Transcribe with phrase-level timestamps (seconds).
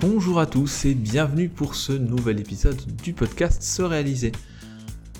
[0.00, 4.32] Bonjour à tous et bienvenue pour ce nouvel épisode du podcast Se réaliser.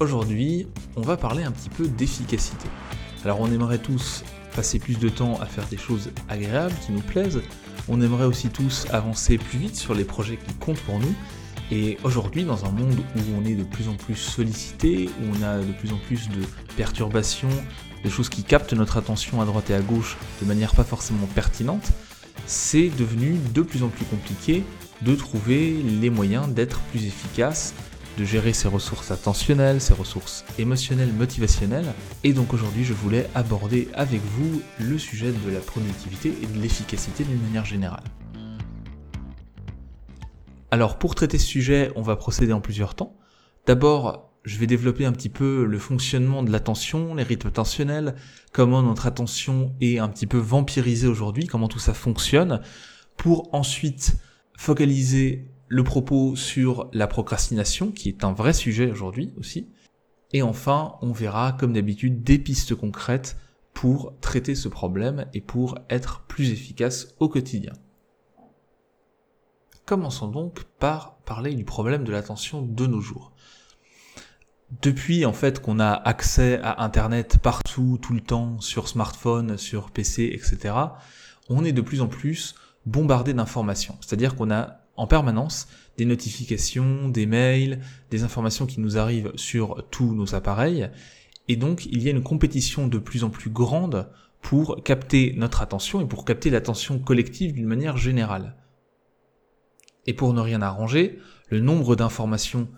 [0.00, 2.66] Aujourd'hui, on va parler un petit peu d'efficacité.
[3.22, 4.24] Alors on aimerait tous
[4.56, 7.42] passer plus de temps à faire des choses agréables qui nous plaisent,
[7.90, 11.14] on aimerait aussi tous avancer plus vite sur les projets qui comptent pour nous,
[11.70, 15.42] et aujourd'hui, dans un monde où on est de plus en plus sollicité, où on
[15.42, 16.42] a de plus en plus de
[16.76, 17.50] perturbations,
[18.02, 21.26] de choses qui captent notre attention à droite et à gauche de manière pas forcément
[21.34, 21.92] pertinente,
[22.50, 24.64] c'est devenu de plus en plus compliqué
[25.02, 27.74] de trouver les moyens d'être plus efficace,
[28.18, 31.94] de gérer ses ressources attentionnelles, ses ressources émotionnelles, motivationnelles.
[32.24, 36.60] Et donc aujourd'hui, je voulais aborder avec vous le sujet de la productivité et de
[36.60, 38.02] l'efficacité d'une manière générale.
[40.72, 43.14] Alors pour traiter ce sujet, on va procéder en plusieurs temps.
[43.66, 48.14] D'abord, je vais développer un petit peu le fonctionnement de l'attention, les rythmes attentionnels,
[48.52, 52.60] comment notre attention est un petit peu vampirisée aujourd'hui, comment tout ça fonctionne,
[53.16, 54.16] pour ensuite
[54.56, 59.68] focaliser le propos sur la procrastination, qui est un vrai sujet aujourd'hui aussi.
[60.32, 63.36] Et enfin, on verra, comme d'habitude, des pistes concrètes
[63.72, 67.72] pour traiter ce problème et pour être plus efficace au quotidien.
[69.86, 73.29] Commençons donc par parler du problème de l'attention de nos jours.
[74.82, 79.90] Depuis en fait qu'on a accès à Internet partout, tout le temps, sur smartphone, sur
[79.90, 80.74] PC, etc.,
[81.48, 82.54] on est de plus en plus
[82.86, 83.96] bombardé d'informations.
[84.00, 85.66] C'est-à-dire qu'on a en permanence
[85.98, 90.88] des notifications, des mails, des informations qui nous arrivent sur tous nos appareils.
[91.48, 94.08] Et donc il y a une compétition de plus en plus grande
[94.40, 98.54] pour capter notre attention et pour capter l'attention collective d'une manière générale.
[100.06, 101.18] Et pour ne rien arranger,
[101.48, 102.68] le nombre d'informations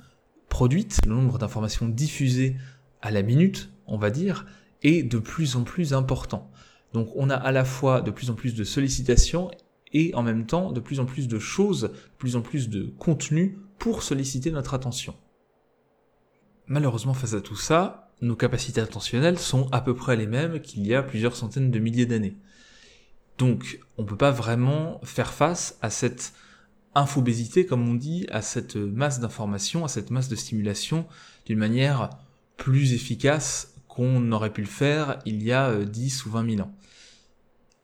[0.53, 2.59] produites, le nombre d'informations diffusées
[3.01, 4.45] à la minute, on va dire,
[4.83, 6.51] est de plus en plus important.
[6.93, 9.51] Donc on a à la fois de plus en plus de sollicitations
[9.95, 12.93] et en même temps de plus en plus de choses, de plus en plus de
[12.99, 15.15] contenu pour solliciter notre attention.
[16.67, 20.87] Malheureusement face à tout ça, nos capacités attentionnelles sont à peu près les mêmes qu'il
[20.87, 22.37] y a plusieurs centaines de milliers d'années.
[23.39, 26.35] Donc on ne peut pas vraiment faire face à cette
[26.95, 31.07] infobésité, comme on dit, à cette masse d'informations, à cette masse de stimulation
[31.47, 32.11] d'une manière
[32.57, 36.63] plus efficace qu'on aurait pu le faire il y a 10 euh, ou 20 000
[36.63, 36.73] ans.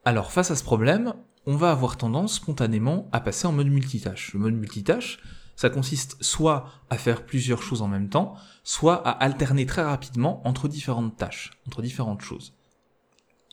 [0.04, 1.14] Alors face à ce problème,
[1.46, 4.32] on va avoir tendance spontanément à passer en mode multitâche.
[4.34, 5.18] Le mode multitâche,
[5.56, 10.46] ça consiste soit à faire plusieurs choses en même temps, soit à alterner très rapidement
[10.46, 12.57] entre différentes tâches, entre différentes choses.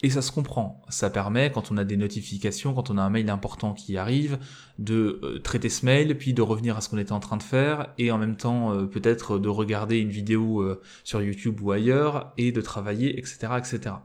[0.04, 0.82] Et ça se comprend.
[0.90, 4.38] Ça permet, quand on a des notifications, quand on a un mail important qui arrive,
[4.78, 7.44] de euh, traiter ce mail, puis de revenir à ce qu'on était en train de
[7.44, 11.72] faire, et en même temps euh, peut-être de regarder une vidéo euh, sur YouTube ou
[11.72, 13.96] ailleurs, et de travailler, etc., etc.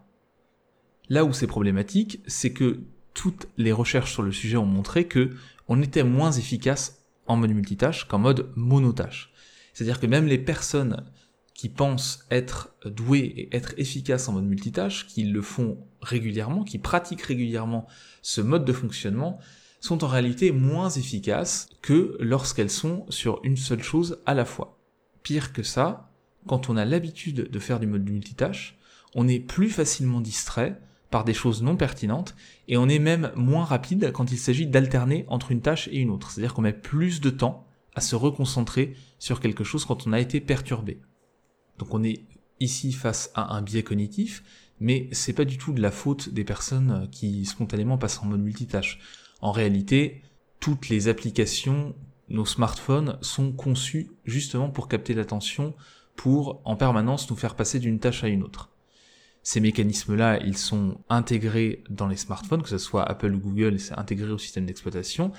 [1.09, 2.81] Là où c'est problématique, c'est que
[3.13, 5.31] toutes les recherches sur le sujet ont montré que
[5.67, 9.33] on était moins efficace en mode multitâche qu'en mode monotâche.
[9.73, 11.05] C'est-à-dire que même les personnes
[11.61, 16.79] qui pensent être doués et être efficaces en mode multitâche, qui le font régulièrement, qui
[16.79, 17.87] pratiquent régulièrement
[18.23, 19.39] ce mode de fonctionnement,
[19.79, 24.79] sont en réalité moins efficaces que lorsqu'elles sont sur une seule chose à la fois.
[25.23, 26.11] Pire que ça,
[26.47, 28.79] quand on a l'habitude de faire du mode multitâche,
[29.15, 32.35] on est plus facilement distrait par des choses non pertinentes
[32.69, 36.09] et on est même moins rapide quand il s'agit d'alterner entre une tâche et une
[36.09, 36.31] autre.
[36.31, 40.21] C'est-à-dire qu'on met plus de temps à se reconcentrer sur quelque chose quand on a
[40.21, 41.03] été perturbé.
[41.81, 42.21] Donc on est
[42.61, 44.45] ici face à un biais cognitif,
[44.81, 48.43] mais c'est pas du tout de la faute des personnes qui spontanément passent en mode
[48.43, 49.01] multitâche.
[49.41, 50.23] En réalité,
[50.61, 51.97] toutes les applications,
[52.29, 55.75] nos smartphones sont conçus justement pour capter l'attention,
[56.17, 58.69] pour en permanence nous faire passer d'une tâche à une autre.
[59.43, 63.99] Ces mécanismes-là, ils sont intégrés dans les smartphones, que ce soit Apple ou Google, c'est
[63.99, 65.33] intégré au système d'exploitation.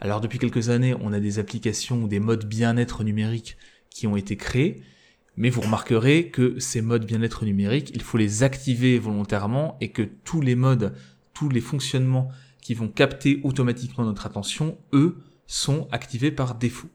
[0.00, 3.58] Alors depuis quelques années, on a des applications ou des modes bien-être numérique
[3.90, 4.82] qui ont été créés,
[5.36, 10.02] mais vous remarquerez que ces modes bien-être numérique, il faut les activer volontairement et que
[10.02, 10.94] tous les modes,
[11.34, 12.28] tous les fonctionnements
[12.60, 15.16] qui vont capter automatiquement notre attention, eux,
[15.46, 16.88] sont activés par défaut.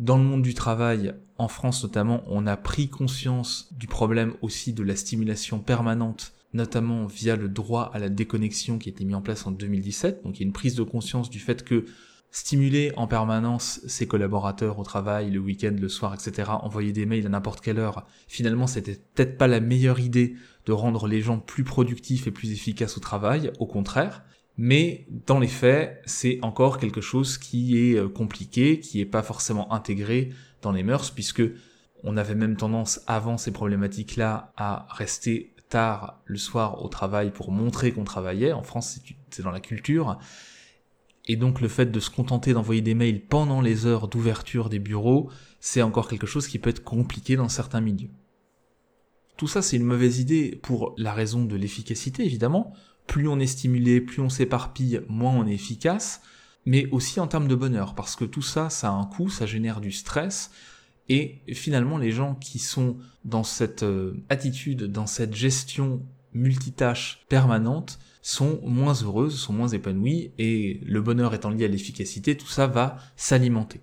[0.00, 4.72] Dans le monde du travail, en France notamment, on a pris conscience du problème aussi
[4.72, 9.14] de la stimulation permanente, notamment via le droit à la déconnexion qui a été mis
[9.14, 10.22] en place en 2017.
[10.24, 11.84] Donc il y a une prise de conscience du fait que
[12.34, 17.26] stimuler en permanence ses collaborateurs au travail, le week-end, le soir, etc., envoyer des mails
[17.26, 20.34] à n'importe quelle heure, finalement c'était peut-être pas la meilleure idée
[20.66, 24.24] de rendre les gens plus productifs et plus efficaces au travail, au contraire.
[24.56, 29.22] Mais dans les faits, c'est encore quelque chose qui est euh, compliqué, qui est pas
[29.22, 31.42] forcément intégré dans les mœurs, puisque
[32.02, 37.52] on avait même tendance avant ces problématiques-là à rester tard le soir au travail pour
[37.52, 38.52] montrer qu'on travaillait.
[38.52, 38.98] En France,
[39.30, 40.18] c'est dans la culture.
[41.26, 44.78] Et donc le fait de se contenter d'envoyer des mails pendant les heures d'ouverture des
[44.78, 45.30] bureaux,
[45.60, 48.10] c'est encore quelque chose qui peut être compliqué dans certains milieux.
[49.36, 52.72] Tout ça, c'est une mauvaise idée pour la raison de l'efficacité, évidemment.
[53.06, 56.22] Plus on est stimulé, plus on s'éparpille, moins on est efficace,
[56.66, 59.46] mais aussi en termes de bonheur, parce que tout ça, ça a un coût, ça
[59.46, 60.50] génère du stress,
[61.08, 67.98] et finalement, les gens qui sont dans cette euh, attitude, dans cette gestion multitâche permanente,
[68.24, 72.66] sont moins heureuses, sont moins épanouies, et le bonheur étant lié à l'efficacité, tout ça
[72.66, 73.82] va s'alimenter.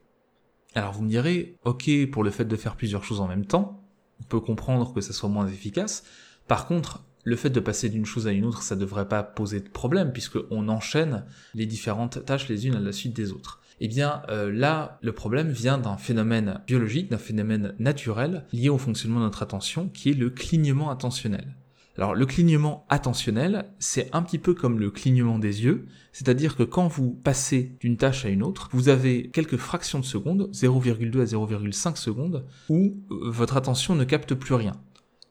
[0.73, 3.85] Alors vous me direz, ok, pour le fait de faire plusieurs choses en même temps,
[4.19, 6.03] on peut comprendre que ça soit moins efficace.
[6.47, 9.59] Par contre, le fait de passer d'une chose à une autre, ça devrait pas poser
[9.59, 11.23] de problème, puisqu'on enchaîne
[11.53, 13.61] les différentes tâches les unes à la suite des autres.
[13.79, 18.79] Eh bien euh, là, le problème vient d'un phénomène biologique, d'un phénomène naturel lié au
[18.79, 21.55] fonctionnement de notre attention, qui est le clignement attentionnel.
[22.01, 26.63] Alors le clignement attentionnel, c'est un petit peu comme le clignement des yeux, c'est-à-dire que
[26.63, 31.21] quand vous passez d'une tâche à une autre, vous avez quelques fractions de secondes, 0,2
[31.21, 34.81] à 0,5 secondes, où euh, votre attention ne capte plus rien.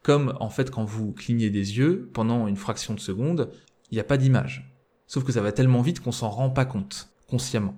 [0.05, 3.51] Comme en fait quand vous clignez des yeux, pendant une fraction de seconde,
[3.91, 4.73] il n'y a pas d'image.
[5.09, 7.75] Sauf que ça va tellement vite qu'on s'en rend pas compte, consciemment.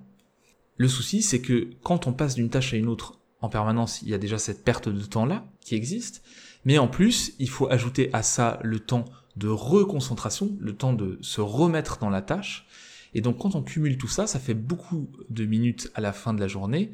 [0.77, 4.09] Le souci, c'est que quand on passe d'une tâche à une autre en permanence, il
[4.09, 6.23] y a déjà cette perte de temps-là qui existe,
[6.65, 9.05] mais en plus, il faut ajouter à ça le temps
[9.35, 12.67] de reconcentration, le temps de se remettre dans la tâche.
[13.13, 16.33] Et donc quand on cumule tout ça, ça fait beaucoup de minutes à la fin
[16.33, 16.91] de la journée.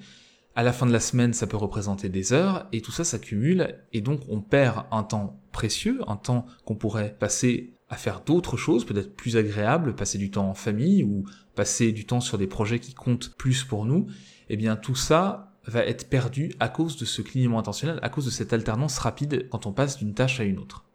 [0.56, 3.75] À la fin de la semaine, ça peut représenter des heures, et tout ça s'accumule,
[3.94, 8.57] et donc on perd un temps précieux, un temps qu'on pourrait passer à faire d'autres
[8.57, 11.24] choses, peut-être plus agréables, passer du temps en famille, ou
[11.56, 14.07] passer du temps sur des projets qui comptent plus pour nous.
[14.50, 18.25] Eh bien tout ça, va être perdu à cause de ce clignement intentionnel, à cause
[18.25, 20.85] de cette alternance rapide quand on passe d'une tâche à une autre.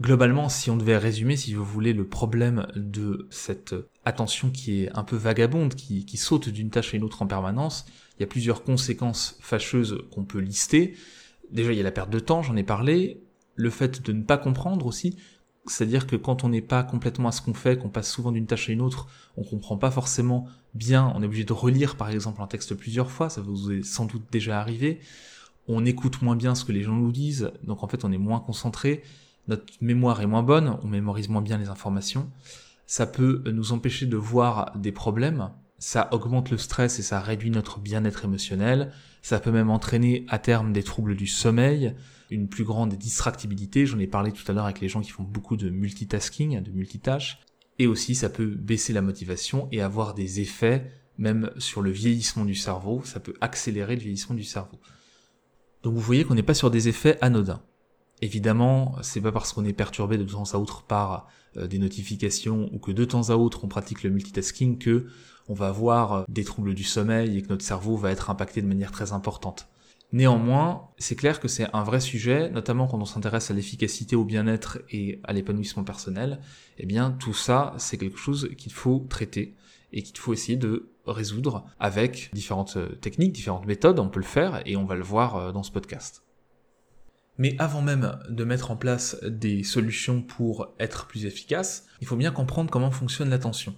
[0.00, 3.74] Globalement, si on devait résumer, si vous voulez, le problème de cette
[4.04, 7.26] attention qui est un peu vagabonde, qui, qui saute d'une tâche à une autre en
[7.26, 7.86] permanence,
[8.18, 10.94] il y a plusieurs conséquences fâcheuses qu'on peut lister.
[11.50, 13.22] Déjà, il y a la perte de temps, j'en ai parlé,
[13.54, 15.16] le fait de ne pas comprendre aussi,
[15.68, 18.46] c'est-à-dire que quand on n'est pas complètement à ce qu'on fait, qu'on passe souvent d'une
[18.46, 22.10] tâche à une autre, on comprend pas forcément bien, on est obligé de relire par
[22.10, 25.00] exemple un texte plusieurs fois, ça vous est sans doute déjà arrivé.
[25.68, 28.18] On écoute moins bien ce que les gens nous disent, donc en fait on est
[28.18, 29.02] moins concentré,
[29.48, 32.30] notre mémoire est moins bonne, on mémorise moins bien les informations.
[32.86, 37.50] Ça peut nous empêcher de voir des problèmes, ça augmente le stress et ça réduit
[37.50, 38.92] notre bien-être émotionnel,
[39.22, 41.94] ça peut même entraîner à terme des troubles du sommeil,
[42.30, 45.22] une plus grande distractibilité, j'en ai parlé tout à l'heure avec les gens qui font
[45.22, 47.40] beaucoup de multitasking, de multitâches,
[47.78, 52.44] et aussi ça peut baisser la motivation et avoir des effets même sur le vieillissement
[52.44, 54.78] du cerveau, ça peut accélérer le vieillissement du cerveau.
[55.82, 57.62] Donc vous voyez qu'on n'est pas sur des effets anodins.
[58.22, 62.70] Évidemment, c'est pas parce qu'on est perturbé de temps à autre par euh, des notifications
[62.72, 65.06] ou que de temps à autre on pratique le multitasking que
[65.48, 68.66] on va avoir des troubles du sommeil et que notre cerveau va être impacté de
[68.66, 69.68] manière très importante.
[70.12, 74.24] Néanmoins, c'est clair que c'est un vrai sujet, notamment quand on s'intéresse à l'efficacité, au
[74.24, 76.40] bien-être et à l'épanouissement personnel.
[76.78, 79.54] Eh bien, tout ça, c'est quelque chose qu'il faut traiter
[79.92, 83.98] et qu'il faut essayer de résoudre avec différentes euh, techniques, différentes méthodes.
[83.98, 86.22] On peut le faire et on va le voir euh, dans ce podcast.
[87.38, 92.16] Mais avant même de mettre en place des solutions pour être plus efficace, il faut
[92.16, 93.74] bien comprendre comment fonctionne l'attention.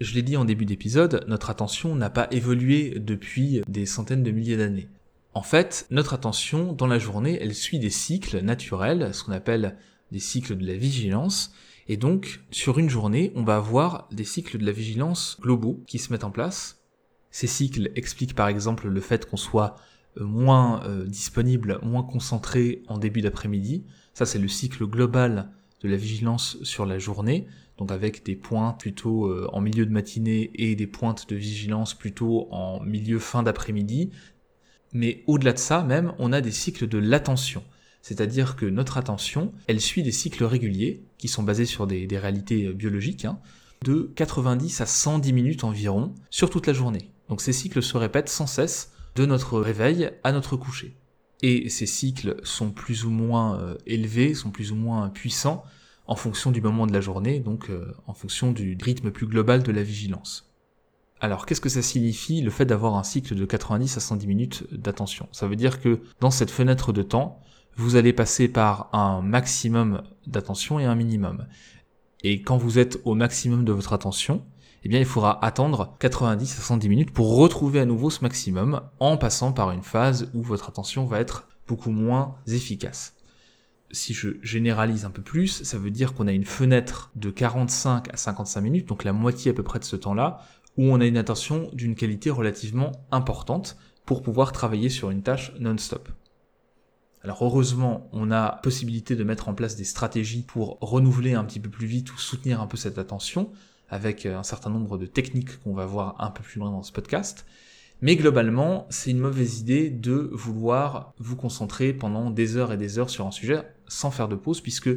[0.00, 4.30] Je l'ai dit en début d'épisode, notre attention n'a pas évolué depuis des centaines de
[4.30, 4.88] milliers d'années.
[5.36, 9.76] En fait, notre attention, dans la journée, elle suit des cycles naturels, ce qu'on appelle
[10.10, 11.52] des cycles de la vigilance,
[11.88, 15.98] et donc, sur une journée, on va avoir des cycles de la vigilance globaux qui
[15.98, 16.80] se mettent en place.
[17.30, 19.76] Ces cycles expliquent par exemple le fait qu'on soit
[20.18, 23.84] euh, moins euh, disponible, moins concentré en début d'après-midi.
[24.14, 25.50] Ça, c'est le cycle global
[25.82, 27.46] de la vigilance sur la journée
[27.78, 31.94] donc avec des pointes plutôt euh, en milieu de matinée et des pointes de vigilance
[31.94, 34.10] plutôt en milieu fin d'après-midi.
[34.96, 37.62] Mais au-delà de ça même, on a des cycles de l'attention.
[38.00, 42.64] C'est-à-dire que notre attention, elle suit des cycles réguliers, qui sont basés sur des, réalités
[42.64, 43.38] euh, biologiques, hein,
[43.84, 47.10] de 90 à 110 minutes environ, sur toute la journée.
[47.28, 50.96] Donc ces cycles se répètent sans cesse de notre réveil à notre coucher.
[51.42, 55.62] Et ces cycles sont plus ou moins euh, élevés, sont plus ou moins puissants,
[56.06, 59.62] en fonction du moment de la journée, donc euh, en fonction du rythme plus global
[59.62, 60.45] de la vigilance.
[61.20, 64.64] Alors qu'est-ce que ça signifie le fait d'avoir un cycle de 90 à 110 minutes
[64.72, 65.28] d'attention?
[65.32, 67.40] Ça veut dire que dans cette fenêtre de temps,
[67.76, 71.46] vous allez passer par un maximum d'attention et un minimum.
[72.22, 74.44] Et quand vous êtes au maximum de votre attention,
[74.84, 78.82] eh bien il faudra attendre 90 à 110 minutes pour retrouver à nouveau ce maximum
[79.00, 83.16] en passant par une phase où votre attention va être beaucoup moins efficace
[83.90, 88.12] si je généralise un peu plus, ça veut dire qu'on a une fenêtre de 45
[88.12, 90.40] à 55 minutes, donc la moitié à peu près de ce temps-là,
[90.76, 95.52] où on a une attention d'une qualité relativement importante pour pouvoir travailler sur une tâche
[95.58, 96.08] non-stop.
[97.22, 101.58] Alors heureusement, on a possibilité de mettre en place des stratégies pour renouveler un petit
[101.58, 103.50] peu plus vite ou soutenir un peu cette attention
[103.88, 106.92] avec un certain nombre de techniques qu'on va voir un peu plus loin dans ce
[106.92, 107.46] podcast.
[108.00, 112.98] Mais globalement, c'est une mauvaise idée de vouloir vous concentrer pendant des heures et des
[112.98, 114.90] heures sur un sujet sans faire de pause puisque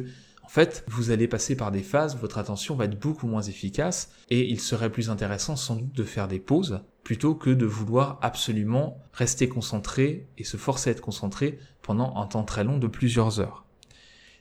[0.50, 4.10] en fait, vous allez passer par des phases votre attention va être beaucoup moins efficace
[4.30, 8.18] et il serait plus intéressant sans doute de faire des pauses plutôt que de vouloir
[8.20, 12.88] absolument rester concentré et se forcer à être concentré pendant un temps très long de
[12.88, 13.64] plusieurs heures.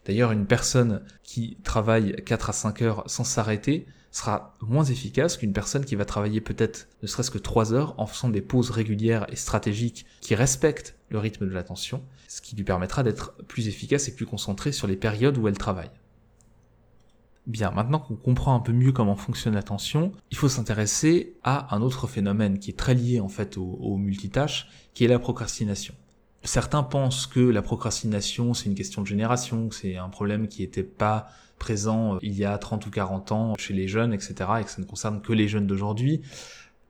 [0.06, 5.54] D'ailleurs, une personne qui travaille 4 à 5 heures sans s'arrêter sera moins efficace qu'une
[5.54, 9.28] personne qui va travailler peut-être ne serait-ce que 3 heures en faisant des pauses régulières
[9.30, 14.08] et stratégiques qui respectent le rythme de l'attention, ce qui lui permettra d'être plus efficace
[14.08, 15.92] et plus concentré sur les périodes où elle travaille.
[17.50, 21.82] Bien, maintenant qu'on comprend un peu mieux comment fonctionne l'attention, il faut s'intéresser à un
[21.82, 25.96] autre phénomène qui est très lié en fait au, au multitâche, qui est la procrastination.
[26.44, 30.62] Certains pensent que la procrastination c'est une question de génération, que c'est un problème qui
[30.62, 31.28] n'était pas
[31.58, 34.36] présent euh, il y a 30 ou 40 ans chez les jeunes, etc.
[34.62, 36.22] et que ça ne concerne que les jeunes d'aujourd'hui.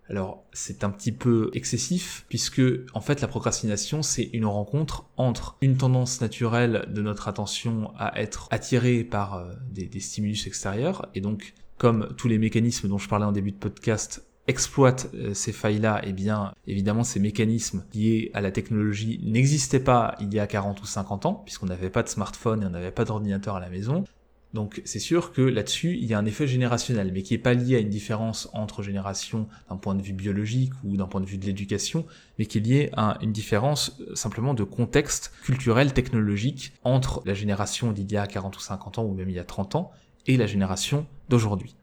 [0.09, 2.61] Alors c'est un petit peu excessif puisque
[2.93, 8.19] en fait la procrastination c'est une rencontre entre une tendance naturelle de notre attention à
[8.19, 13.07] être attirée par euh, des, stimulus extérieurs et donc comme tous les mécanismes dont je
[13.07, 17.85] parlais en début de podcast exploitent euh, ces failles-là, et eh bien évidemment ces mécanismes
[17.93, 21.91] liés à la technologie n'existaient pas il y a 40 ou 50 ans, puisqu'on n'avait
[21.91, 24.05] pas de smartphone et on n'avait pas d'ordinateur à la maison.
[24.53, 27.53] Donc c'est sûr que là-dessus, il y a un effet générationnel, mais qui n'est pas
[27.53, 31.27] lié à une différence entre générations d'un point de vue biologique ou d'un point de
[31.27, 32.05] vue de l'éducation,
[32.39, 37.35] mais qui est lié à une différence euh, simplement de contexte culturel, technologique entre la
[37.35, 39.91] génération d'il y a 40 ou 50 ans, ou même il y a 30 ans,
[40.25, 41.75] et la génération d'aujourd'hui.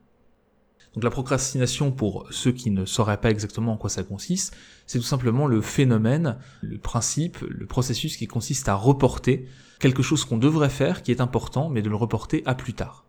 [0.94, 4.56] Donc la procrastination, pour ceux qui ne sauraient pas exactement en quoi ça consiste,
[4.86, 9.46] c'est tout simplement le phénomène, le principe, le processus qui consiste à reporter
[9.78, 13.04] quelque chose qu'on devrait faire, qui est important, mais de le reporter à plus tard.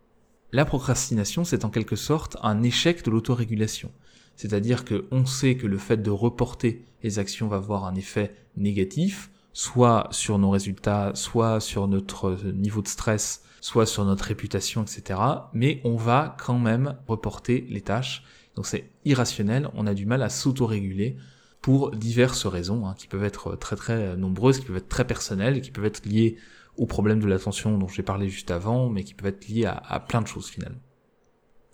[0.51, 3.91] La procrastination, c'est en quelque sorte un échec de l'autorégulation.
[4.35, 9.29] C'est-à-dire qu'on sait que le fait de reporter les actions va avoir un effet négatif,
[9.51, 15.19] soit sur nos résultats, soit sur notre niveau de stress, soit sur notre réputation, etc.
[15.53, 18.23] Mais on va quand même reporter les tâches.
[18.55, 21.17] Donc c'est irrationnel, on a du mal à s'autoréguler
[21.61, 25.61] pour diverses raisons, hein, qui peuvent être très très nombreuses, qui peuvent être très personnelles,
[25.61, 26.37] qui peuvent être liées
[26.77, 29.73] aux problèmes de l'attention dont j'ai parlé juste avant, mais qui peuvent être liées à,
[29.75, 30.79] à plein de choses finalement.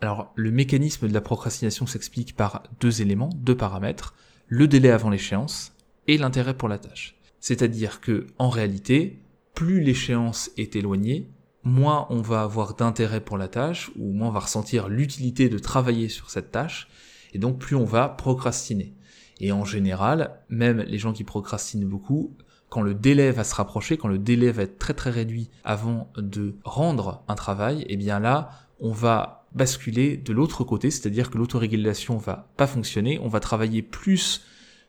[0.01, 4.15] Alors le mécanisme de la procrastination s'explique par deux éléments, deux paramètres,
[4.47, 5.73] le délai avant l'échéance
[6.07, 7.15] et l'intérêt pour la tâche.
[7.39, 9.21] C'est-à-dire que en réalité,
[9.53, 11.29] plus l'échéance est éloignée,
[11.63, 15.57] moins on va avoir d'intérêt pour la tâche, ou moins on va ressentir l'utilité de
[15.57, 16.89] travailler sur cette tâche,
[17.33, 18.93] et donc plus on va procrastiner.
[19.39, 22.35] Et en général, même les gens qui procrastinent beaucoup,
[22.73, 26.11] quand le délai va se rapprocher, quand le délai va être très très réduit avant
[26.17, 28.49] de rendre un travail, eh bien là,
[28.79, 33.83] on va basculer de l'autre côté, c'est-à-dire que l'autorégulation va pas fonctionner, on va travailler
[33.83, 34.41] plus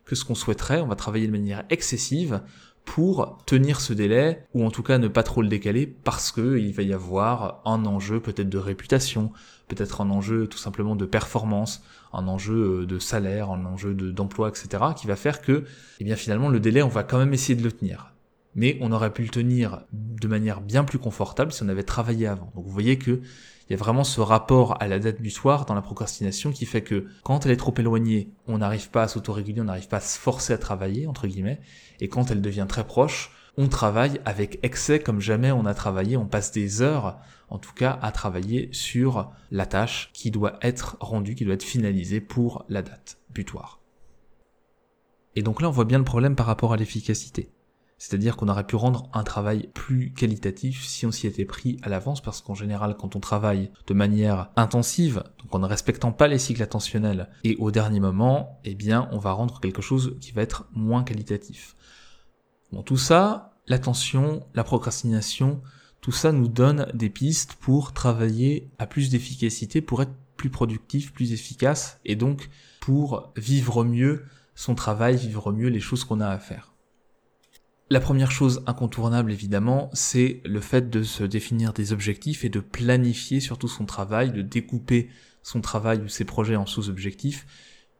[0.05, 2.43] que ce qu'on souhaiterait, on va travailler de manière excessive
[2.85, 6.59] pour tenir ce délai, ou en tout cas ne pas trop le décaler, parce que
[6.59, 9.33] il va y avoir un enjeu peut-être de réputation,
[9.69, 11.83] peut-être un enjeu tout simplement de performance,
[12.13, 15.65] un enjeu euh, de salaire, un enjeu d'emploi, etc., qui va faire que,
[16.01, 18.14] eh bien finalement, le délai, on va quand même essayer de le tenir.
[18.55, 22.27] Mais on aurait pu le tenir de manière bien plus confortable si on avait travaillé
[22.27, 22.53] avant.
[22.55, 23.21] Donc vous voyez que
[23.69, 26.83] il y a vraiment ce rapport à la date butoir dans la procrastination qui fait
[26.83, 30.01] que quand elle est trop éloignée, on n'arrive pas à s'autoréguler, on n'arrive pas à
[30.01, 31.61] se forcer à travailler, entre guillemets,
[32.01, 36.19] et quand elle devient très proche, on travaille avec excès comme jamais on a travaillé,
[36.19, 37.19] on passe des heures,
[37.49, 41.63] en tout cas, à travailler sur la tâche qui doit être rendue, qui doit être
[41.63, 43.81] finalisée pour la date butoir.
[45.37, 47.51] Et donc là, on voit bien le problème par rapport à l'efficacité.
[48.07, 51.89] C'est-à-dire qu'on aurait pu rendre un travail plus qualitatif si on s'y était pris à
[51.89, 56.29] l'avance, parce qu'en général, quand on travaille de manière intensive, donc en ne respectant pas
[56.29, 60.33] les cycles attentionnels, et au dernier moment, eh bien, on va rendre quelque chose qui
[60.33, 61.77] va être moins qualitatif.
[62.73, 65.63] Bon, tout ça, l'attention, la procrastination,
[66.03, 71.15] tout ça nous donne des pistes pour travailler à plus d'efficacité, pour être plus productif,
[71.15, 72.51] plus efficace, et donc
[72.83, 76.74] pour vivre mieux son travail, vivre mieux les choses qu'on a à faire.
[77.91, 82.61] La première chose incontournable évidemment, c'est le fait de se définir des objectifs et de
[82.61, 85.11] planifier surtout son travail, de découper
[85.43, 87.47] son travail ou ses projets en sous-objectifs.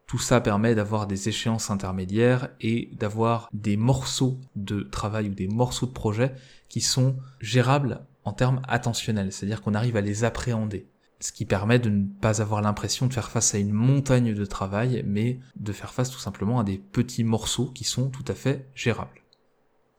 [0.07, 5.47] Tout ça permet d'avoir des échéances intermédiaires et d'avoir des morceaux de travail ou des
[5.47, 6.33] morceaux de projet
[6.67, 10.87] qui sont gérables en termes attentionnels, c'est-à-dire qu'on arrive à les appréhender.
[11.21, 14.45] ce qui permet de ne pas avoir l'impression de faire face à une montagne de
[14.45, 18.35] travail, mais de faire face tout simplement à des petits morceaux qui sont tout à
[18.35, 19.24] fait gérables.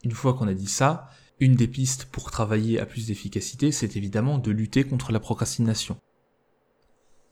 [0.06, 1.10] Une fois qu'on a dit ça,
[1.40, 5.96] une des pistes pour travailler à plus d'efficacité, c'est évidemment de lutter contre la procrastination.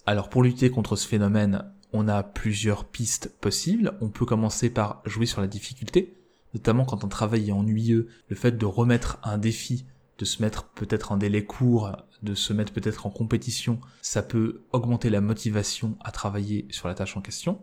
[0.07, 3.97] Alors pour lutter contre ce phénomène, on a plusieurs pistes possibles.
[4.00, 6.16] On peut commencer par jouer sur la difficulté,
[6.52, 9.87] notamment quand on travail est ennuyeux, le fait de remettre un défi,
[10.19, 11.93] de se mettre peut-être en délai court,
[12.25, 16.95] de se mettre peut-être en compétition, ça peut augmenter la motivation à travailler sur la
[16.95, 17.61] tâche en question.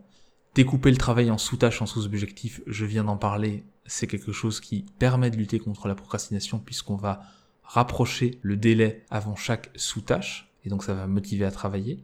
[0.56, 4.86] Découper le travail en sous-tâches, en sous-objectifs, je viens d'en parler, c'est quelque chose qui
[5.00, 7.22] permet de lutter contre la procrastination puisqu'on va
[7.64, 12.04] rapprocher le délai avant chaque sous-tâche, et donc ça va motiver à travailler.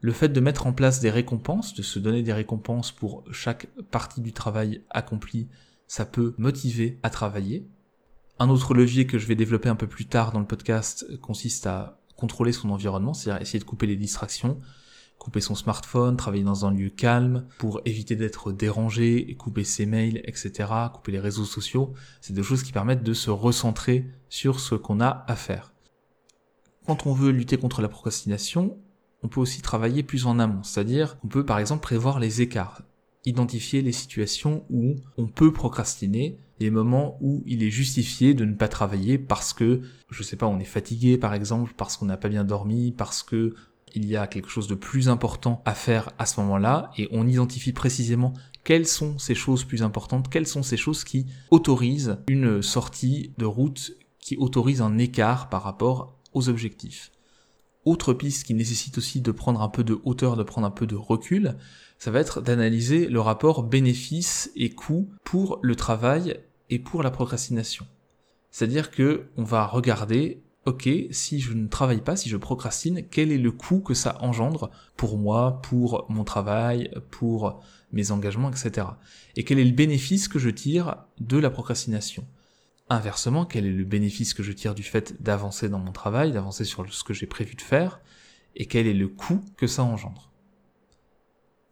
[0.00, 3.66] Le fait de mettre en place des récompenses, de se donner des récompenses pour chaque
[3.90, 5.48] partie du travail accompli,
[5.86, 7.66] ça peut motiver à travailler.
[8.38, 11.66] Un autre levier que je vais développer un peu plus tard dans le podcast consiste
[11.66, 14.60] à contrôler son environnement, c'est-à-dire essayer de couper les distractions,
[15.18, 20.20] couper son smartphone, travailler dans un lieu calme pour éviter d'être dérangé, couper ses mails,
[20.24, 21.92] etc., couper les réseaux sociaux.
[22.20, 25.72] C'est des choses qui permettent de se recentrer sur ce qu'on a à faire.
[26.86, 28.78] Quand on veut lutter contre la procrastination,
[29.22, 32.82] on peut aussi travailler plus en amont, c'est-à-dire on peut par exemple prévoir les écarts
[33.26, 38.54] identifier les situations où on peut procrastiner, les moments où il est justifié de ne
[38.54, 42.16] pas travailler parce que, je sais pas, on est fatigué par exemple, parce qu'on n'a
[42.16, 43.54] pas bien dormi, parce que
[43.94, 47.26] il y a quelque chose de plus important à faire à ce moment-là, et on
[47.26, 48.32] identifie précisément
[48.64, 53.44] quelles sont ces choses plus importantes, quelles sont ces choses qui autorisent une sortie de
[53.44, 57.12] route, qui autorisent un écart par rapport aux objectifs.
[57.84, 60.88] Autre piste qui nécessite aussi de prendre un peu de hauteur, de prendre un peu
[60.88, 61.56] de recul,
[61.98, 67.12] ça va être d'analyser le rapport bénéfice et coût pour le travail et pour la
[67.12, 67.86] procrastination.
[68.50, 73.30] C'est-à-dire que on va regarder, ok, si je ne travaille pas, si je procrastine, quel
[73.30, 78.88] est le coût que ça engendre pour moi, pour mon travail, pour mes engagements, etc.
[79.36, 82.26] Et quel est le bénéfice que je tire de la procrastination?
[82.88, 86.64] Inversement, quel est le bénéfice que je tire du fait d'avancer dans mon travail, d'avancer
[86.64, 88.00] sur ce que j'ai prévu de faire,
[88.56, 90.32] et quel est le coût que ça engendre?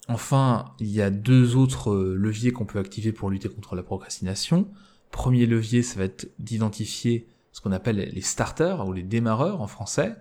[0.06, 3.82] Enfin, il y a deux autres euh, leviers qu'on peut activer pour lutter contre la
[3.82, 4.68] procrastination.
[5.10, 9.66] Premier levier, ça va être d'identifier ce qu'on appelle les starters ou les démarreurs en
[9.66, 10.16] français.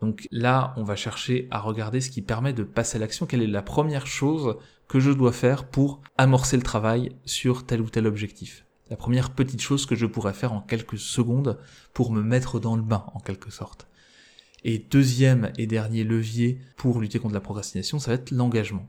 [0.00, 3.26] Donc là, on va chercher à regarder ce qui permet de passer à l'action.
[3.26, 4.56] Quelle est la première chose
[4.88, 8.64] que je dois faire pour amorcer le travail sur tel ou tel objectif?
[8.88, 11.58] La première petite chose que je pourrais faire en quelques secondes
[11.92, 13.88] pour me mettre dans le bain, en quelque sorte.
[14.62, 18.86] Et deuxième et dernier levier pour lutter contre la procrastination, ça va être l'engagement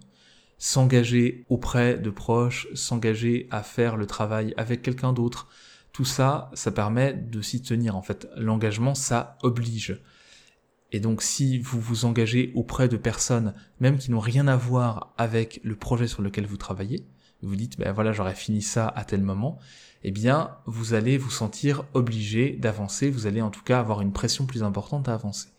[0.57, 5.47] s'engager auprès de proches, s'engager à faire le travail avec quelqu'un d'autre.
[5.91, 7.95] Tout ça, ça permet de s'y tenir.
[7.95, 10.01] En fait, l'engagement, ça oblige.
[10.91, 15.13] Et donc, si vous vous engagez auprès de personnes, même qui n'ont rien à voir
[15.17, 17.05] avec le projet sur lequel vous travaillez,
[17.41, 19.59] vous dites, ben voilà, j'aurais fini ça à tel moment,
[20.03, 24.13] eh bien, vous allez vous sentir obligé d'avancer, vous allez en tout cas avoir une
[24.13, 25.49] pression plus importante à avancer.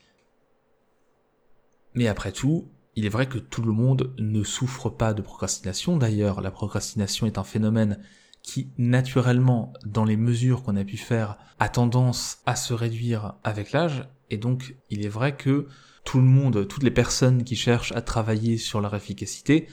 [1.95, 5.97] Mais après tout, il est vrai que tout le monde ne souffre pas de procrastination.
[5.97, 8.01] D'ailleurs, la procrastination est un phénomène
[8.49, 13.73] qui, naturellement, dans les mesures qu'on a pu faire, a tendance à se réduire avec
[13.73, 14.09] l'âge.
[14.31, 15.67] Et donc, il est vrai que
[16.03, 19.69] tout le monde, toutes les personnes qui cherchent à travailler sur leur efficacité,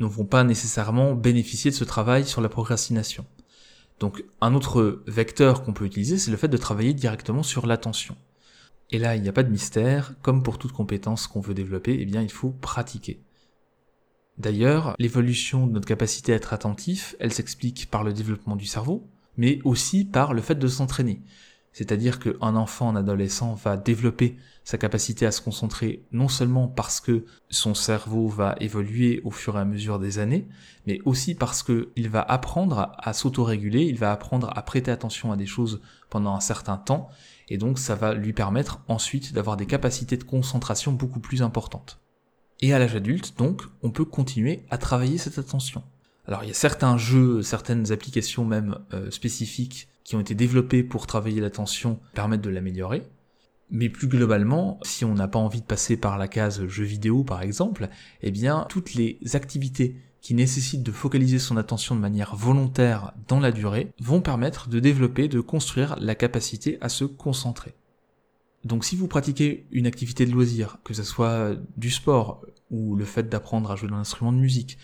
[0.00, 3.26] ne vont pas nécessairement bénéficier de ce travail sur la procrastination.
[4.00, 8.16] Donc, un autre vecteur qu'on peut utiliser, c'est le fait de travailler directement sur l'attention.
[8.90, 11.96] Et là, il n'y a pas de mystère, comme pour toute compétence qu'on veut développer,
[12.00, 13.22] eh bien, il faut pratiquer.
[14.36, 19.08] D'ailleurs, l'évolution de notre capacité à être attentif, elle s'explique par le développement du cerveau,
[19.36, 21.22] mais aussi par le fait de s'entraîner.
[21.72, 27.00] C'est-à-dire qu'un enfant, un adolescent va développer sa capacité à se concentrer non seulement parce
[27.00, 30.46] que son cerveau va évoluer au fur et à mesure des années,
[30.86, 35.36] mais aussi parce qu'il va apprendre à s'autoréguler, il va apprendre à prêter attention à
[35.36, 37.08] des choses pendant un certain temps,
[37.48, 42.03] et donc ça va lui permettre ensuite d'avoir des capacités de concentration beaucoup plus importantes.
[42.60, 45.82] Et à l'âge adulte, donc, on peut continuer à travailler cette attention.
[46.26, 50.82] Alors il y a certains jeux, certaines applications même euh, spécifiques qui ont été développées
[50.82, 53.02] pour travailler l'attention permettent de l'améliorer.
[53.70, 57.24] Mais plus globalement, si on n'a pas envie de passer par la case jeux vidéo
[57.24, 57.88] par exemple,
[58.22, 63.40] eh bien toutes les activités qui nécessitent de focaliser son attention de manière volontaire dans
[63.40, 67.74] la durée, vont permettre de développer, de construire la capacité à se concentrer.
[68.64, 73.04] Donc si vous pratiquez une activité de loisir, que ce soit du sport, ou le
[73.04, 74.78] fait d'apprendre à jouer d'un instrument de musique,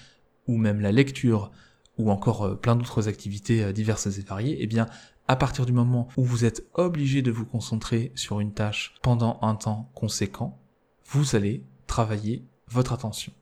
[0.47, 1.51] ou même la lecture,
[1.97, 4.87] ou encore euh, plein d'autres activités euh, diverses et variées, eh bien,
[5.29, 9.39] à partir du moment où vous êtes obligé de vous concentrer sur une tâche pendant
[9.43, 10.59] un temps conséquent,
[11.07, 13.33] vous allez travailler votre attention.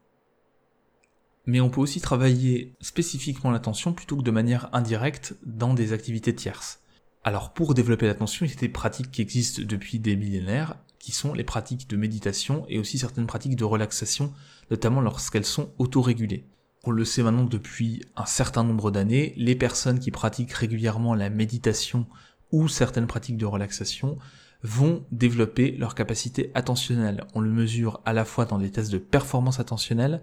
[1.46, 6.34] Mais on peut aussi travailler spécifiquement l'attention plutôt que de manière indirecte dans des activités
[6.34, 6.80] tierces.
[7.28, 11.12] Alors pour développer l'attention, il y a des pratiques qui existent depuis des millénaires, qui
[11.12, 14.32] sont les pratiques de méditation et aussi certaines pratiques de relaxation,
[14.70, 16.46] notamment lorsqu'elles sont autorégulées.
[16.84, 21.28] On le sait maintenant depuis un certain nombre d'années, les personnes qui pratiquent régulièrement la
[21.28, 22.06] méditation
[22.50, 24.16] ou certaines pratiques de relaxation
[24.62, 27.26] vont développer leur capacité attentionnelle.
[27.34, 30.22] On le mesure à la fois dans des tests de performance attentionnelle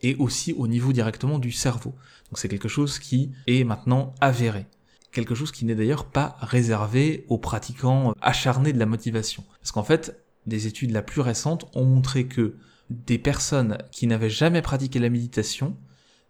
[0.00, 1.90] et aussi au niveau directement du cerveau.
[2.30, 4.64] Donc c'est quelque chose qui est maintenant avéré.
[5.16, 9.44] Quelque chose qui n'est d'ailleurs pas réservé aux pratiquants acharnés de la motivation.
[9.62, 12.56] Parce qu'en fait, des études la plus récentes ont montré que
[12.90, 15.74] des personnes qui n'avaient jamais pratiqué la méditation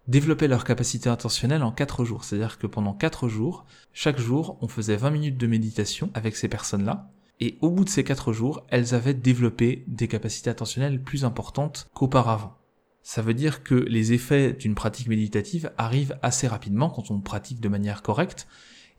[0.07, 2.22] développaient leur capacité intentionnelle en 4 jours.
[2.22, 6.46] C'est-à-dire que pendant 4 jours, chaque jour, on faisait 20 minutes de méditation avec ces
[6.46, 7.11] personnes-là.
[7.40, 11.88] Et au bout de ces 4 jours, elles avaient développé des capacités attentionnelles plus importantes
[11.92, 12.57] qu'auparavant.
[13.03, 17.61] Ça veut dire que les effets d'une pratique méditative arrivent assez rapidement quand on pratique
[17.61, 18.46] de manière correcte.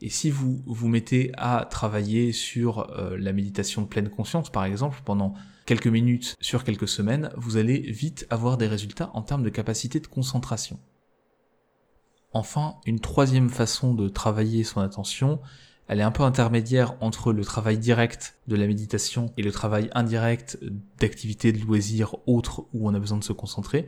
[0.02, 4.66] Et si vous vous mettez à travailler sur euh, la méditation de pleine conscience, par
[4.66, 5.34] exemple, pendant
[5.66, 10.00] quelques minutes sur quelques semaines, vous allez vite avoir des résultats en termes de capacité
[10.00, 10.80] de concentration.
[12.32, 15.40] Enfin, une troisième façon de travailler son attention,
[15.88, 19.90] elle est un peu intermédiaire entre le travail direct de la méditation et le travail
[19.94, 20.60] indirect
[21.00, 23.88] d'activités de loisirs autres où on a besoin de se concentrer.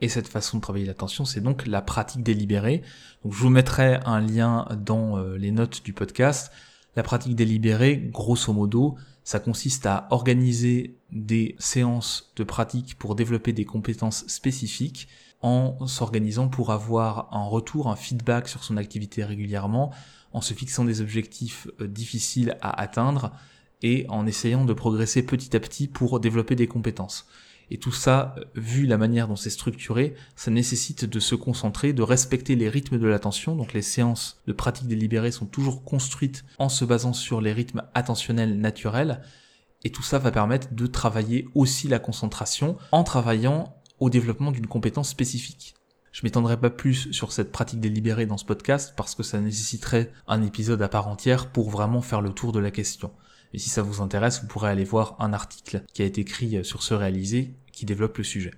[0.00, 2.82] Et cette façon de travailler l'attention, c'est donc la pratique délibérée.
[3.24, 6.52] Je vous mettrai un lien dans euh, les notes du podcast.
[6.96, 13.52] La pratique délibérée, grosso modo, ça consiste à organiser des séances de pratique pour développer
[13.52, 15.08] des compétences spécifiques
[15.42, 19.92] en s'organisant pour avoir un retour, un feedback sur son activité régulièrement,
[20.32, 23.32] en se fixant des objectifs euh, difficiles à atteindre
[23.82, 27.26] et en essayant de progresser petit à petit pour développer des compétences.
[27.70, 31.92] Et tout ça, euh, vu la manière dont c'est structuré, ça nécessite de se concentrer,
[31.92, 33.56] de respecter les rythmes de l'attention.
[33.56, 37.82] Donc les séances de pratique délibérée sont toujours construites en se basant sur les rythmes
[37.94, 39.20] attentionnels naturels.
[39.84, 44.66] Et tout ça va permettre de travailler aussi la concentration en travaillant au développement d'une
[44.66, 45.74] compétence spécifique.
[46.12, 50.10] Je m'étendrai pas plus sur cette pratique délibérée dans ce podcast parce que ça nécessiterait
[50.26, 53.12] un épisode à part entière pour vraiment faire le tour de la question.
[53.56, 56.62] Et si ça vous intéresse, vous pourrez aller voir un article qui a été écrit
[56.62, 58.52] sur ce réalisé qui développe le sujet.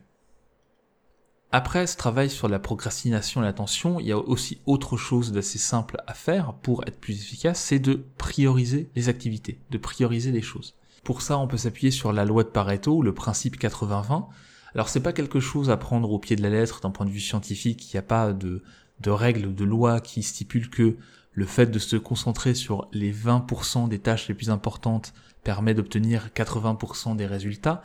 [1.52, 5.58] Après ce travail sur la procrastination et l'attention, il y a aussi autre chose d'assez
[5.58, 10.42] simple à faire pour être plus efficace, c'est de prioriser les activités, de prioriser les
[10.42, 10.74] choses.
[11.04, 14.26] Pour ça, on peut s'appuyer sur la loi de Pareto, le principe 80-20,
[14.74, 17.12] alors c'est pas quelque chose à prendre au pied de la lettre d'un point de
[17.12, 18.64] vue scientifique, il n'y a pas de,
[18.98, 20.96] de règles de lois qui stipulent que
[21.38, 26.30] le fait de se concentrer sur les 20% des tâches les plus importantes permet d'obtenir
[26.34, 27.80] 80% des résultats,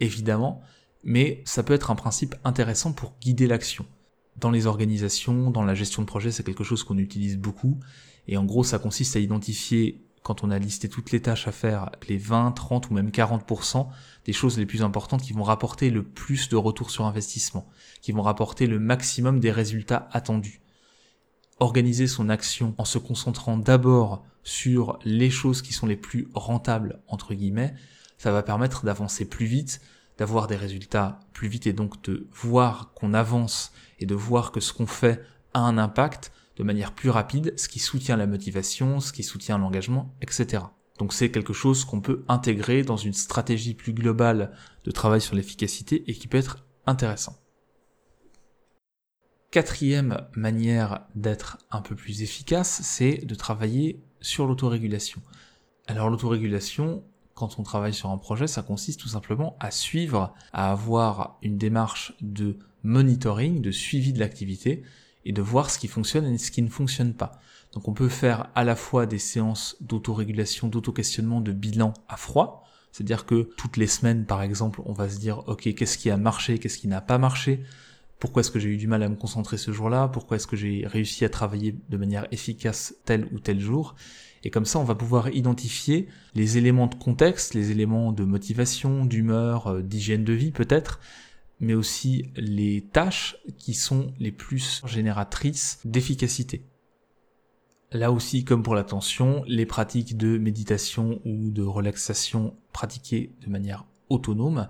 [0.00, 0.60] évidemment,
[1.04, 3.86] mais ça peut être un principe intéressant pour guider l'action.
[4.38, 7.78] Dans les organisations, dans la gestion de projet, c'est quelque chose qu'on utilise beaucoup,
[8.26, 11.52] et en gros ça consiste à identifier quand on a listé toutes les tâches à
[11.52, 13.86] faire, les 20, 30 ou même 40%
[14.24, 17.68] des choses les plus importantes qui vont rapporter le plus de retour sur investissement,
[18.02, 20.60] qui vont rapporter le maximum des résultats attendus.
[21.58, 27.00] Organiser son action en se concentrant d'abord sur les choses qui sont les plus rentables,
[27.08, 27.74] entre guillemets,
[28.18, 29.80] ça va permettre d'avancer plus vite,
[30.18, 34.60] d'avoir des résultats plus vite et donc de voir qu'on avance et de voir que
[34.60, 35.22] ce qu'on fait
[35.54, 39.58] a un impact de manière plus rapide, ce qui soutient la motivation, ce qui soutient
[39.58, 40.64] l'engagement, etc.
[40.98, 44.52] Donc c'est quelque chose qu'on peut intégrer dans une stratégie plus globale
[44.84, 47.36] de travail sur l'efficacité et qui peut être intéressant.
[49.56, 55.22] Quatrième manière d'être un peu plus efficace, c'est de travailler sur l'autorégulation.
[55.86, 60.70] Alors l'autorégulation, quand on travaille sur un projet, ça consiste tout simplement à suivre, à
[60.70, 64.82] avoir une démarche de monitoring, de suivi de l'activité,
[65.24, 67.40] et de voir ce qui fonctionne et ce qui ne fonctionne pas.
[67.72, 72.68] Donc on peut faire à la fois des séances d'autorégulation, d'auto-questionnement, de bilan à froid,
[72.92, 76.18] c'est-à-dire que toutes les semaines, par exemple, on va se dire, ok, qu'est-ce qui a
[76.18, 77.64] marché, qu'est-ce qui n'a pas marché,
[78.18, 80.56] pourquoi est-ce que j'ai eu du mal à me concentrer ce jour-là, pourquoi est-ce que
[80.56, 83.94] j'ai réussi à travailler de manière efficace tel ou tel jour?
[84.42, 89.04] Et comme ça, on va pouvoir identifier les éléments de contexte, les éléments de motivation,
[89.04, 91.00] d'humeur, euh, d'hygiène de vie peut-être,
[91.60, 96.64] mais aussi les tâches qui sont les plus génératrices d'efficacité.
[97.92, 103.86] Là aussi, comme pour l'attention, les pratiques de méditation ou de relaxation pratiquées de manière
[104.08, 104.68] autonome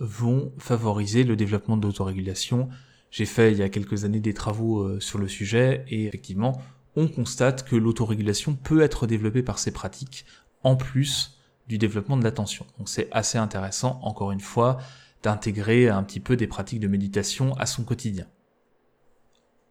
[0.00, 2.68] vont favoriser le développement de l'autorégulation.
[3.10, 6.60] J'ai fait il y a quelques années des travaux euh, sur le sujet et effectivement,
[6.96, 10.24] on constate que l'autorégulation peut être développée par ces pratiques
[10.62, 12.66] en plus du développement de l'attention.
[12.78, 14.78] Donc c'est assez intéressant, encore une fois,
[15.22, 18.26] d'intégrer un petit peu des pratiques de méditation à son quotidien.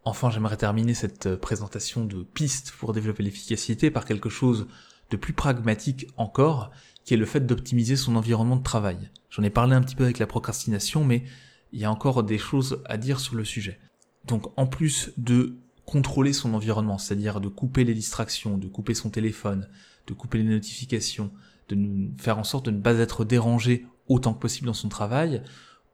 [0.03, 4.67] Enfin, j'aimerais terminer cette présentation de pistes pour développer l'efficacité par quelque chose
[5.11, 6.71] de plus pragmatique encore,
[7.03, 9.09] qui est le fait d'optimiser son environnement de travail.
[9.29, 11.23] J'en ai parlé un petit peu avec la procrastination, mais
[11.71, 13.79] il y a encore des choses à dire sur le sujet.
[14.25, 19.09] Donc en plus de contrôler son environnement, c'est-à-dire de couper les distractions, de couper son
[19.09, 19.67] téléphone,
[20.07, 21.31] de couper les notifications,
[21.69, 25.43] de faire en sorte de ne pas être dérangé autant que possible dans son travail,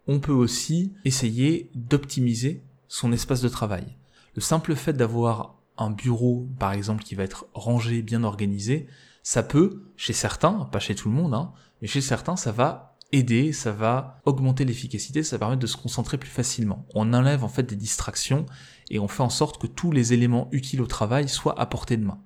[0.08, 3.96] on peut aussi essayer d'optimiser son espace de travail.
[4.36, 8.88] Le simple fait d'avoir un bureau, par exemple, qui va être rangé, bien organisé,
[9.24, 12.98] ça peut, chez certains, pas chez tout le monde, hein, mais chez certains, ça va
[13.12, 16.86] aider, ça va augmenter l'efficacité, ça va permettre de se concentrer plus facilement.
[16.96, 18.46] On enlève en fait des distractions
[18.90, 21.98] et on fait en sorte que tous les éléments utiles au travail soient à portée
[21.98, 22.20] de main.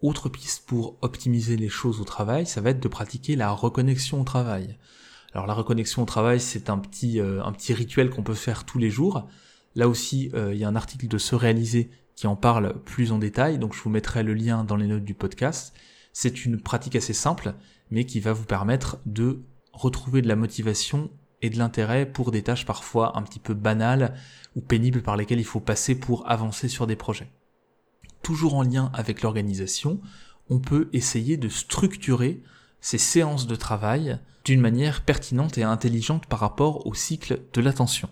[0.00, 4.20] Autre piste pour optimiser les choses au travail, ça va être de pratiquer la reconnexion
[4.20, 4.78] au travail.
[5.34, 8.64] Alors la reconnexion au travail, c'est un petit, euh, un petit rituel qu'on peut faire
[8.64, 9.28] tous les jours.
[9.74, 13.12] Là aussi, euh, il y a un article de Se réaliser qui en parle plus
[13.12, 15.72] en détail, donc je vous mettrai le lien dans les notes du podcast.
[16.12, 17.54] C'est une pratique assez simple,
[17.92, 22.42] mais qui va vous permettre de retrouver de la motivation et de l'intérêt pour des
[22.42, 24.16] tâches parfois un petit peu banales
[24.56, 27.30] ou pénibles par lesquelles il faut passer pour avancer sur des projets.
[28.20, 30.00] Toujours en lien avec l'organisation,
[30.50, 32.42] on peut essayer de structurer
[32.80, 38.08] ces séances de travail d'une manière pertinente et intelligente par rapport au cycle de l'attention.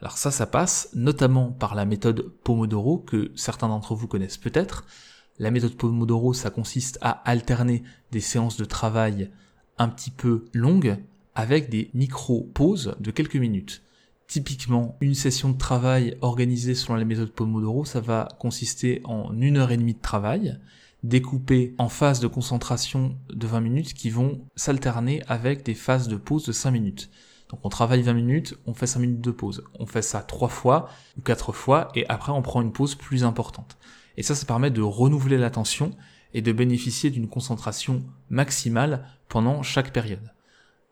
[0.00, 4.84] Alors ça, ça passe notamment par la méthode Pomodoro que certains d'entre vous connaissent peut-être.
[5.38, 7.82] La méthode Pomodoro, ça consiste à alterner
[8.12, 9.30] des séances de travail
[9.78, 10.98] un petit peu longues
[11.34, 13.82] avec des micro-pauses de quelques minutes.
[14.26, 19.56] Typiquement, une session de travail organisée selon la méthode Pomodoro, ça va consister en une
[19.56, 20.58] heure et demie de travail,
[21.04, 26.16] découpée en phases de concentration de 20 minutes qui vont s'alterner avec des phases de
[26.16, 27.10] pause de 5 minutes.
[27.48, 29.64] Donc on travaille 20 minutes, on fait 5 minutes de pause.
[29.78, 33.24] On fait ça 3 fois ou 4 fois et après on prend une pause plus
[33.24, 33.76] importante.
[34.16, 35.96] Et ça, ça permet de renouveler l'attention
[36.34, 40.32] et de bénéficier d'une concentration maximale pendant chaque période.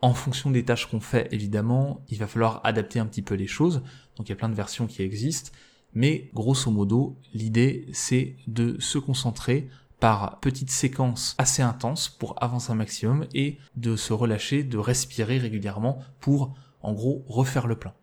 [0.00, 3.46] En fonction des tâches qu'on fait, évidemment, il va falloir adapter un petit peu les
[3.46, 3.82] choses.
[4.16, 5.50] Donc il y a plein de versions qui existent.
[5.94, 9.68] Mais grosso modo, l'idée, c'est de se concentrer
[10.00, 15.38] par petites séquences assez intenses pour avancer un maximum et de se relâcher, de respirer
[15.38, 17.94] régulièrement pour, en gros, refaire le plein.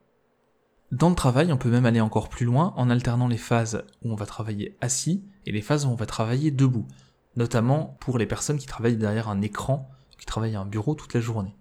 [0.91, 4.11] Dans le travail, on peut même aller encore plus loin en alternant les phases où
[4.11, 6.87] on va travailler assis et les phases où on va travailler debout,
[7.37, 11.13] notamment pour les personnes qui travaillent derrière un écran, qui travaillent à un bureau toute
[11.13, 11.55] la journée.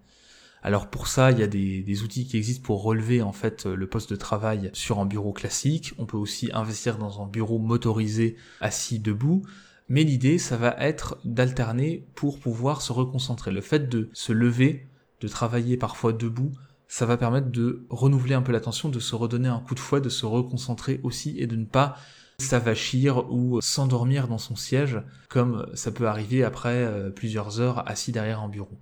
[0.63, 3.87] Alors pour ça, il y a des, outils qui existent pour relever en fait le
[3.87, 5.95] poste de travail sur un bureau classique.
[5.99, 9.43] On peut aussi investir dans un bureau motorisé assis debout.
[9.91, 13.51] Mais l'idée, ça va être d'alterner pour pouvoir se reconcentrer.
[13.51, 14.87] Le fait de se lever,
[15.21, 16.53] de travailler parfois debout,
[16.87, 20.01] ça va permettre de renouveler un peu l'attention, de se redonner un coup de fouet,
[20.01, 21.97] de se reconcentrer aussi et de ne pas
[22.39, 28.13] s'avachir ou s'endormir dans son siège comme ça peut arriver après euh, plusieurs heures assis
[28.13, 28.79] derrière un bureau.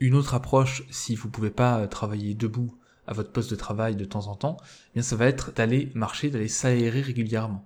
[0.00, 3.96] Une autre approche, si vous pouvez pas euh, travailler debout à votre poste de travail
[3.96, 7.64] de temps en temps, eh bien ça va être d'aller marcher, d'aller s'aérer régulièrement.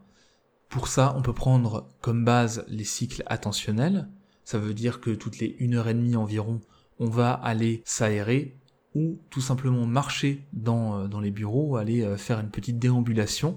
[0.68, 4.08] Pour ça, on peut prendre comme base les cycles attentionnels.
[4.44, 6.60] Ça veut dire que toutes les une heure et demie environ,
[6.98, 8.56] on va aller s'aérer
[8.94, 13.56] ou tout simplement marcher dans, euh, dans les bureaux, aller euh, faire une petite déambulation.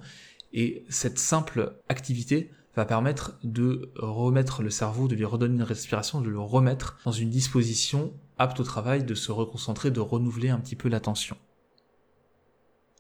[0.52, 6.22] Et cette simple activité va permettre de remettre le cerveau, de lui redonner une respiration,
[6.22, 10.60] de le remettre dans une disposition apte au travail, de se reconcentrer, de renouveler un
[10.60, 11.38] petit peu l'attention.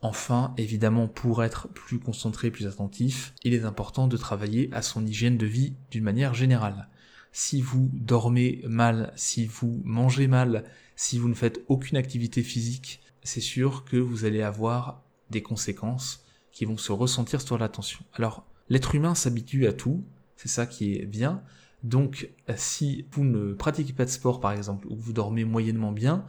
[0.01, 5.05] Enfin, évidemment, pour être plus concentré, plus attentif, il est important de travailler à son
[5.05, 6.87] hygiène de vie d'une manière générale.
[7.31, 10.63] Si vous dormez mal, si vous mangez mal,
[10.95, 16.25] si vous ne faites aucune activité physique, c'est sûr que vous allez avoir des conséquences
[16.51, 17.99] qui vont se ressentir sur l'attention.
[18.13, 20.03] Alors, L'être humain s'habitue à tout,
[20.35, 21.41] c'est ça qui est bien.
[21.83, 26.25] Donc si vous ne pratiquez pas de sport par exemple, ou vous dormez moyennement bien,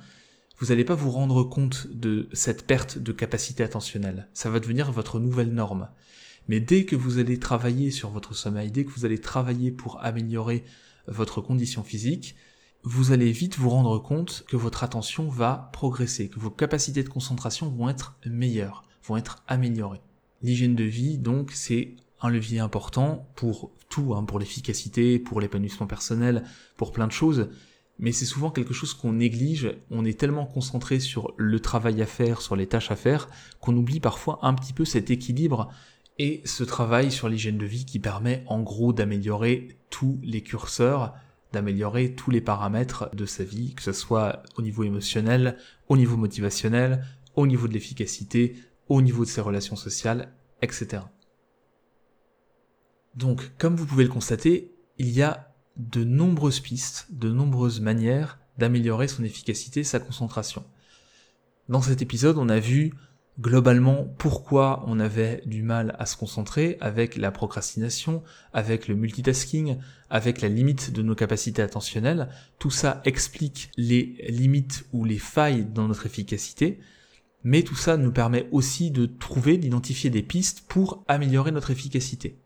[0.60, 4.28] vous n'allez pas vous rendre compte de cette perte de capacité attentionnelle.
[4.34, 5.88] Ça va devenir votre nouvelle norme.
[6.48, 10.04] Mais dès que vous allez travailler sur votre sommeil, dès que vous allez travailler pour
[10.04, 10.64] améliorer
[11.06, 12.36] votre condition physique,
[12.82, 17.08] vous allez vite vous rendre compte que votre attention va progresser, que vos capacités de
[17.08, 20.02] concentration vont être meilleures, vont être améliorées.
[20.42, 25.86] L'hygiène de vie, donc, c'est un levier important pour tout, hein, pour l'efficacité, pour l'épanouissement
[25.86, 26.44] personnel,
[26.76, 27.48] pour plein de choses.
[28.00, 29.76] Mais c'est souvent quelque chose qu'on néglige.
[29.90, 33.28] On est tellement concentré sur le travail à faire, sur les tâches à faire,
[33.60, 35.70] qu'on oublie parfois un petit peu cet équilibre
[36.18, 41.14] et ce travail sur l'hygiène de vie qui permet en gros d'améliorer tous les curseurs
[41.52, 45.56] d'améliorer tous les paramètres de sa vie, que ce soit au niveau émotionnel,
[45.88, 48.56] au niveau motivationnel, au niveau de l'efficacité,
[48.88, 50.32] au niveau de ses relations sociales,
[50.62, 51.02] etc.
[53.14, 55.49] Donc, comme vous pouvez le constater, il y a
[55.80, 60.64] de nombreuses pistes, de nombreuses manières d'améliorer son efficacité, sa concentration.
[61.68, 62.92] Dans cet épisode, on a vu
[63.40, 69.78] globalement pourquoi on avait du mal à se concentrer avec la procrastination, avec le multitasking,
[70.10, 72.28] avec la limite de nos capacités attentionnelles.
[72.58, 76.80] Tout ça explique les limites ou les failles dans notre efficacité,
[77.42, 82.39] mais tout ça nous permet aussi de trouver, d'identifier des pistes pour améliorer notre efficacité.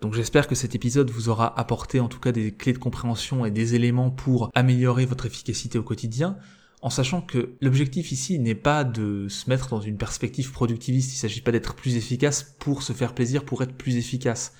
[0.00, 3.44] Donc j'espère que cet épisode vous aura apporté en tout cas des clés de compréhension
[3.44, 6.38] et des éléments pour améliorer votre efficacité au quotidien,
[6.80, 11.16] en sachant que l'objectif ici n'est pas de se mettre dans une perspective productiviste, il
[11.16, 14.54] ne s'agit pas d'être plus efficace pour se faire plaisir, pour être plus efficace,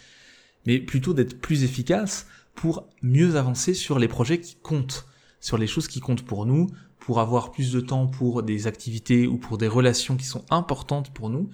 [0.67, 5.07] mais plutôt d'être plus efficace pour mieux avancer sur les projets qui comptent,
[5.41, 6.67] sur les choses qui comptent pour nous,
[6.99, 11.15] pour avoir plus de temps pour des activités ou pour des relations qui sont importantes
[11.15, 11.49] pour nous.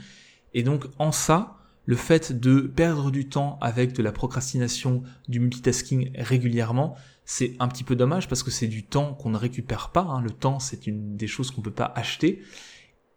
[0.55, 5.41] Et donc en ça, le fait de perdre du temps avec de la procrastination, du
[5.41, 9.91] multitasking régulièrement, c'est un petit peu dommage parce que c'est du temps qu'on ne récupère
[9.91, 10.03] pas.
[10.03, 10.21] Hein.
[10.21, 12.43] Le temps, c'est une des choses qu'on ne peut pas acheter.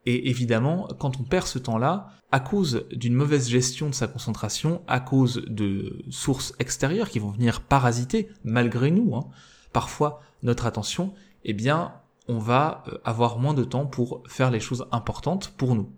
[0.05, 4.82] Et évidemment, quand on perd ce temps-là, à cause d'une mauvaise gestion de sa concentration,
[4.88, 9.27] à cause de sources extérieures qui vont venir parasiter, malgré nous, hein,
[9.73, 11.93] parfois notre attention, eh bien,
[12.27, 15.91] on va euh, avoir moins de temps pour faire les choses importantes pour nous.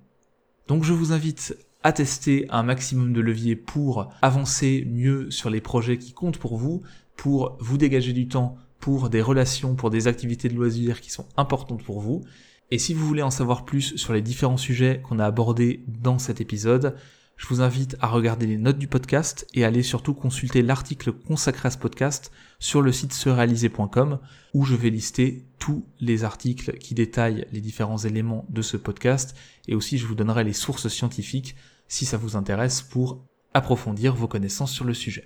[0.67, 5.61] Donc je vous invite à tester un maximum de leviers pour avancer mieux sur les
[5.61, 6.81] projets qui comptent pour vous,
[7.15, 11.27] pour vous dégager du temps pour des relations, pour des activités de loisirs qui sont
[11.37, 12.23] importantes pour vous.
[12.71, 16.17] Et si vous voulez en savoir plus sur les différents sujets qu'on a abordés dans
[16.17, 16.95] cet épisode,
[17.41, 21.11] je vous invite à regarder les notes du podcast et à aller surtout consulter l'article
[21.11, 24.19] consacré à ce podcast sur le site serealiser.com
[24.53, 29.35] où je vais lister tous les articles qui détaillent les différents éléments de ce podcast
[29.67, 31.55] et aussi je vous donnerai les sources scientifiques
[31.87, 33.25] si ça vous intéresse pour
[33.55, 35.25] approfondir vos connaissances sur le sujet.